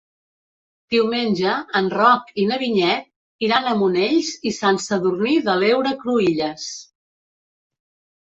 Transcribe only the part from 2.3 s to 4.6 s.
i na Vinyet iran a Monells i